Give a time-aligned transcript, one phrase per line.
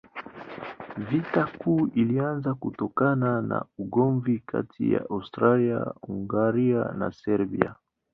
[0.97, 7.75] Vita Kuu ilianza kutokana na ugomvi kati ya Austria-Hungaria na Serbia.